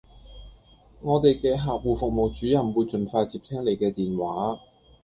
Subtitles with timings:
[1.01, 4.59] 我地既客戶服務主任會盡快接聽你既電話